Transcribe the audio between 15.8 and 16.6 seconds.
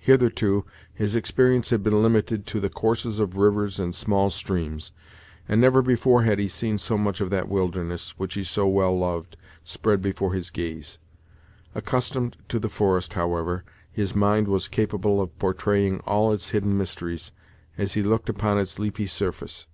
all its